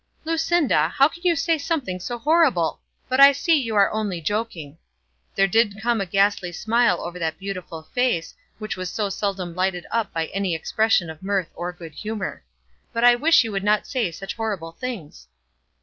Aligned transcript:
"Lucinda, 0.25 0.89
how 0.89 1.07
can 1.07 1.21
you 1.23 1.35
say 1.35 1.59
anything 1.69 1.99
so 1.99 2.17
horrible! 2.17 2.79
But 3.07 3.19
I 3.19 3.31
see 3.33 3.53
you 3.53 3.75
are 3.75 3.91
only 3.91 4.19
joking." 4.19 4.79
There 5.35 5.45
did 5.45 5.79
come 5.79 6.01
a 6.01 6.07
ghastly 6.07 6.51
smile 6.53 7.01
over 7.01 7.19
that 7.19 7.37
beautiful 7.37 7.83
face, 7.83 8.33
which 8.57 8.75
was 8.75 8.89
so 8.89 9.09
seldom 9.09 9.53
lighted 9.53 9.85
up 9.91 10.11
by 10.11 10.25
any 10.33 10.55
expression 10.55 11.11
of 11.11 11.21
mirth 11.21 11.51
or 11.53 11.71
good 11.71 11.93
humour. 11.93 12.43
"But 12.91 13.03
I 13.03 13.13
wish 13.13 13.43
you 13.43 13.51
would 13.51 13.63
not 13.63 13.85
say 13.85 14.11
such 14.11 14.33
horrible 14.37 14.71
things." 14.71 15.27